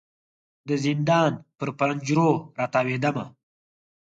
[0.67, 3.25] د زندان پر پنجرو را تاویدمه